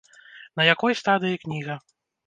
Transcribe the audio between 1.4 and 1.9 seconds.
кніга?